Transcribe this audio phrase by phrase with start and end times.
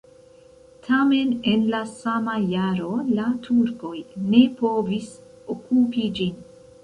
[0.85, 3.93] Tamen en la sama jaro la turkoj
[4.31, 5.11] ne povis
[5.57, 6.41] okupi ĝin.